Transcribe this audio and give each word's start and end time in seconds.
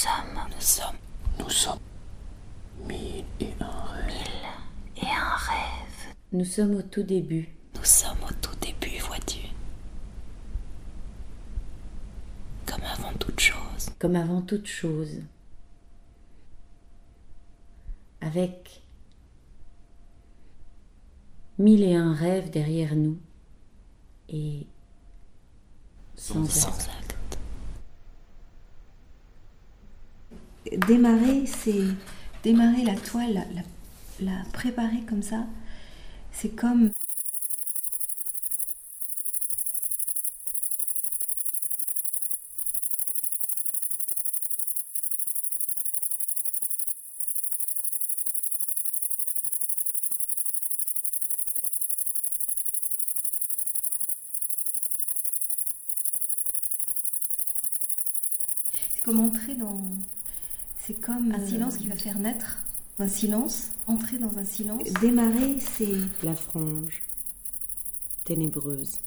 sommes. 0.00 0.40
Nous 0.50 0.60
sommes. 0.60 0.96
Nous 1.38 1.50
sommes. 1.50 1.78
Mille 2.88 3.24
et 3.40 3.52
un 3.60 3.84
rêves. 3.92 4.96
Et 4.96 5.06
un 5.06 5.36
rêve. 5.36 6.14
Nous 6.32 6.44
sommes 6.44 6.74
au 6.76 6.82
tout 6.82 7.02
début. 7.02 7.48
Nous 7.74 7.84
sommes 7.84 8.22
au 8.28 8.32
tout 8.40 8.56
début, 8.60 8.98
vois-tu. 9.00 9.48
Comme 12.66 12.82
avant 12.84 13.12
toute 13.18 13.40
chose. 13.40 13.90
Comme 13.98 14.16
avant 14.16 14.42
toute 14.42 14.66
chose. 14.66 15.20
Avec 18.22 18.82
mille 21.58 21.82
et 21.82 21.94
un 21.94 22.14
rêves 22.14 22.50
derrière 22.50 22.94
nous. 22.94 23.18
Et 24.28 24.66
sans, 26.16 26.46
Sans 26.46 26.70
Démarrer, 30.76 31.46
c'est 31.46 31.82
démarrer 32.44 32.84
la 32.84 32.94
toile, 32.94 33.44
la, 34.20 34.32
préparer 34.52 35.00
comme 35.08 35.22
ça. 35.22 35.46
C'est 36.32 36.50
comme 36.50 36.92
C'est 58.94 59.02
comme 59.02 59.20
entrer 59.20 59.54
dans. 59.54 59.80
C'est 60.86 61.00
comme 61.00 61.32
un 61.32 61.46
silence 61.46 61.76
qui 61.76 61.88
va 61.88 61.96
faire 61.96 62.18
naître 62.18 62.58
un 62.98 63.08
silence, 63.08 63.70
entrer 63.86 64.18
dans 64.18 64.38
un 64.38 64.44
silence. 64.44 64.82
Démarrer, 65.00 65.58
c'est. 65.58 65.96
La 66.22 66.34
frange, 66.34 67.02
ténébreuse, 68.24 68.98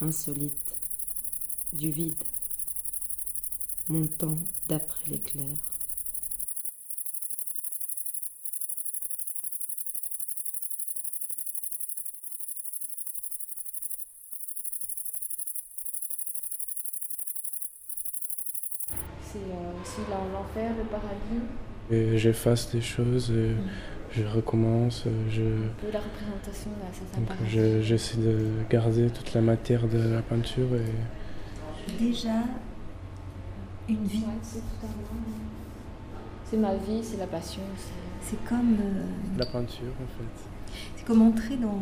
insolite, 0.00 0.74
du 1.72 1.90
vide, 1.90 2.24
montant 3.88 4.36
d'après 4.68 5.08
l'éclair. 5.08 5.56
C'est 19.36 19.52
euh, 19.52 19.82
aussi 19.82 20.00
l'en- 20.10 20.38
l'enfer, 20.38 20.70
le 20.78 20.84
paradis, 20.84 21.44
Et 21.90 22.16
j'efface 22.18 22.70
des 22.72 22.80
choses, 22.80 23.30
et 23.30 23.54
je 24.12 24.24
recommence, 24.24 25.04
je, 25.30 25.42
un 25.42 25.68
peu 25.80 25.90
la 25.92 26.00
représentation 26.00 26.70
je- 27.48 27.82
j'essaie 27.82 28.16
de 28.18 28.48
garder 28.70 29.10
toute 29.10 29.34
la 29.34 29.40
matière 29.42 29.86
de 29.86 29.98
la 29.98 30.22
peinture 30.22 30.68
et 30.74 31.92
Déjà 32.02 32.30
une 33.88 34.04
vie. 34.06 34.18
Ouais, 34.18 34.32
c'est 34.42 34.58
tout 34.60 34.84
à 34.84 34.88
fait. 34.88 34.94
C'est 36.50 36.56
ma 36.56 36.74
vie, 36.74 37.00
c'est 37.04 37.18
la 37.18 37.26
passion. 37.26 37.62
c'est- 37.76 37.92
C'est 38.22 38.44
comme. 38.48 38.74
euh, 38.80 39.38
la 39.38 39.46
peinture 39.46 39.92
en 40.02 40.06
fait. 40.18 40.48
c'est 40.96 41.04
comme 41.04 41.22
entrer 41.22 41.56
dans. 41.56 41.78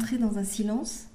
Entrer 0.00 0.16
dans 0.16 0.38
un 0.38 0.44
silence 0.44 1.09